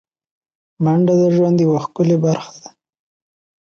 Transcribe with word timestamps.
منډه 0.83 1.13
د 1.21 1.23
ژوند 1.35 1.57
یوه 1.65 1.77
ښکلی 1.85 2.17
برخه 2.25 2.53
ده 2.61 2.69